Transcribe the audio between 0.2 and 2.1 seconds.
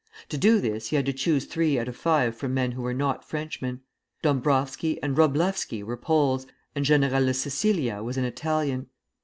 To do this he had to choose three out of